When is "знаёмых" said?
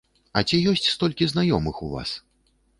1.35-1.75